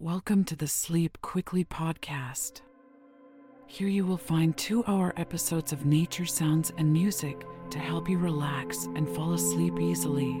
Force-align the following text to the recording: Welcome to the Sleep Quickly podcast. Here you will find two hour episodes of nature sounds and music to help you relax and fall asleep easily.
Welcome 0.00 0.44
to 0.44 0.54
the 0.54 0.68
Sleep 0.68 1.18
Quickly 1.22 1.64
podcast. 1.64 2.60
Here 3.66 3.88
you 3.88 4.06
will 4.06 4.16
find 4.16 4.56
two 4.56 4.84
hour 4.86 5.12
episodes 5.16 5.72
of 5.72 5.86
nature 5.86 6.24
sounds 6.24 6.70
and 6.78 6.92
music 6.92 7.44
to 7.70 7.80
help 7.80 8.08
you 8.08 8.16
relax 8.16 8.84
and 8.94 9.08
fall 9.08 9.32
asleep 9.32 9.80
easily. 9.80 10.40